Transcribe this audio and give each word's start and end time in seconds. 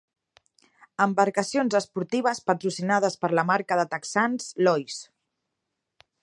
Embarcacions 1.05 1.77
esportives 1.79 2.41
patrocinades 2.51 3.19
per 3.25 3.31
la 3.41 3.45
marca 3.51 3.79
de 3.81 3.85
texans 3.93 4.49
Lois. 4.69 4.99